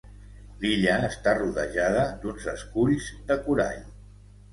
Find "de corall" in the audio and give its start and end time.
3.29-3.79